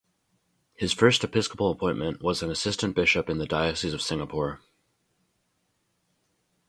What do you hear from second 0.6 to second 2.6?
His first episcopal appointment was as an